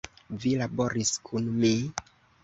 Vi 0.45 0.53
laboris 0.61 1.11
kun 1.29 1.51
mi?? 1.59 1.73